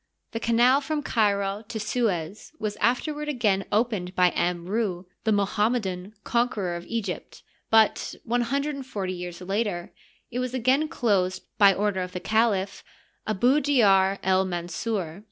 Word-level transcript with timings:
The 0.31 0.39
canal 0.39 0.81
from 0.81 1.03
Cairo 1.03 1.63
to 1.67 1.79
Suez 1.79 2.53
was 2.57 2.75
afterwards 2.77 3.29
again 3.29 3.65
opened 3.71 4.15
by 4.15 4.31
Amru, 4.35 5.05
the 5.25 5.31
Moham 5.31 5.73
medan 5.73 6.15
conqueror 6.23 6.75
of 6.75 6.87
Egypt, 6.87 7.43
but, 7.69 8.15
one 8.23 8.41
hundred 8.41 8.73
and 8.73 8.83
forty 8.87 9.13
years 9.13 9.41
later, 9.41 9.93
it 10.31 10.39
was 10.39 10.55
again 10.55 10.87
closed 10.87 11.43
by 11.59 11.71
order 11.71 12.01
of 12.01 12.13
the 12.13 12.19
caliph 12.19 12.83
Abu 13.27 13.59
Djar 13.61 14.17
el 14.23 14.43
Mansur. 14.45 15.19